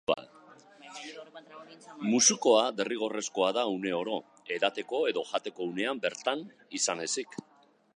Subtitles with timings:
[2.13, 4.19] Musukoa derrigorrezkoa da uneoro,
[4.59, 6.47] edateko edo jateko unean bertan
[6.81, 7.43] izan ezik.